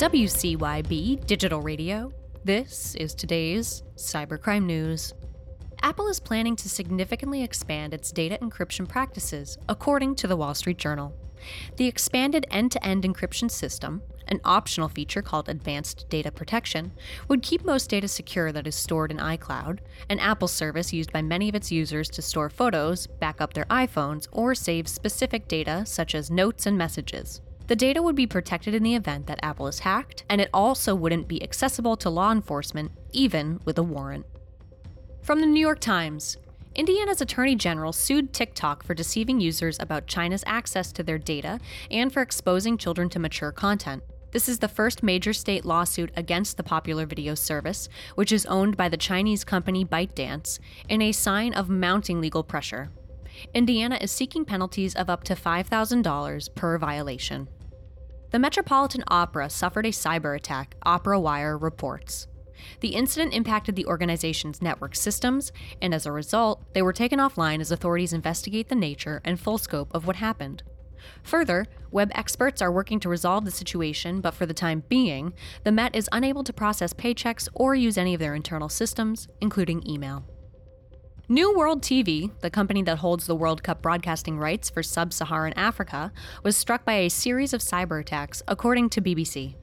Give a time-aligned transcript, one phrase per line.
[0.00, 2.10] WCYB Digital Radio.
[2.42, 5.12] This is today's cybercrime news.
[5.82, 10.78] Apple is planning to significantly expand its data encryption practices, according to the Wall Street
[10.78, 11.14] Journal.
[11.76, 16.92] The expanded end to end encryption system, an optional feature called Advanced Data Protection,
[17.28, 21.20] would keep most data secure that is stored in iCloud, an Apple service used by
[21.20, 25.84] many of its users to store photos, back up their iPhones, or save specific data
[25.84, 27.42] such as notes and messages.
[27.70, 30.92] The data would be protected in the event that Apple is hacked, and it also
[30.92, 34.26] wouldn't be accessible to law enforcement, even with a warrant.
[35.22, 36.36] From the New York Times
[36.74, 41.60] Indiana's Attorney General sued TikTok for deceiving users about China's access to their data
[41.92, 44.02] and for exposing children to mature content.
[44.32, 48.76] This is the first major state lawsuit against the popular video service, which is owned
[48.76, 50.58] by the Chinese company ByteDance,
[50.88, 52.90] in a sign of mounting legal pressure.
[53.54, 57.46] Indiana is seeking penalties of up to $5,000 per violation.
[58.30, 62.28] The Metropolitan Opera suffered a cyber attack, Opera Wire reports.
[62.78, 65.50] The incident impacted the organization's network systems,
[65.82, 69.58] and as a result, they were taken offline as authorities investigate the nature and full
[69.58, 70.62] scope of what happened.
[71.24, 75.32] Further, web experts are working to resolve the situation, but for the time being,
[75.64, 79.84] the Met is unable to process paychecks or use any of their internal systems, including
[79.88, 80.24] email.
[81.30, 85.52] New World TV, the company that holds the World Cup broadcasting rights for sub Saharan
[85.52, 89.54] Africa, was struck by a series of cyber attacks, according to BBC.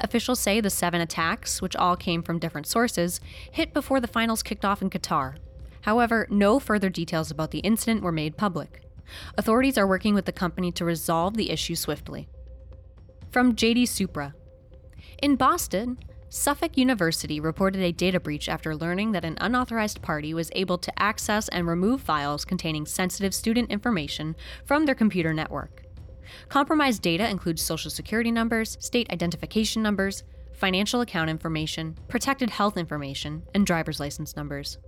[0.00, 4.44] Officials say the seven attacks, which all came from different sources, hit before the finals
[4.44, 5.38] kicked off in Qatar.
[5.80, 8.84] However, no further details about the incident were made public.
[9.36, 12.28] Authorities are working with the company to resolve the issue swiftly.
[13.32, 14.36] From JD Supra
[15.20, 15.98] In Boston,
[16.32, 21.02] Suffolk University reported a data breach after learning that an unauthorized party was able to
[21.02, 25.82] access and remove files containing sensitive student information from their computer network.
[26.48, 30.22] Compromised data includes social security numbers, state identification numbers,
[30.52, 34.78] financial account information, protected health information, and driver's license numbers.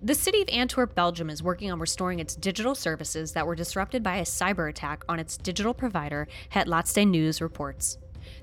[0.00, 4.02] The city of Antwerp, Belgium is working on restoring its digital services that were disrupted
[4.02, 7.98] by a cyber attack on its digital provider, Het Laatste Nieuws reports.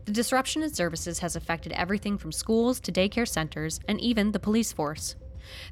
[0.05, 4.39] The disruption in services has affected everything from schools to daycare centers and even the
[4.39, 5.15] police force.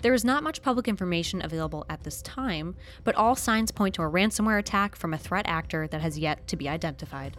[0.02, 4.04] There is not much public information available at this time, but all signs point to
[4.04, 7.38] a ransomware attack from a threat actor that has yet to be identified.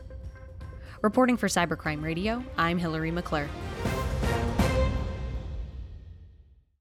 [1.03, 3.49] Reporting for Cybercrime Radio, I'm Hillary McClure.